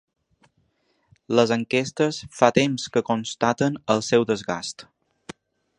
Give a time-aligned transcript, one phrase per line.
[1.39, 4.89] Les enquestes fa temps que constaten el seu desgast.